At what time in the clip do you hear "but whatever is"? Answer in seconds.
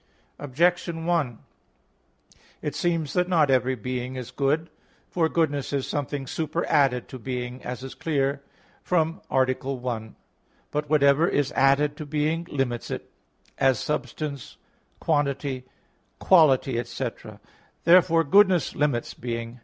10.71-11.51